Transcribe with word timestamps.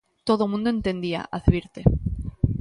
"Todo 0.27 0.41
o 0.45 0.49
mundo 0.51 0.67
o 0.69 0.75
entendía", 0.75 1.21
advirte. 1.39 1.81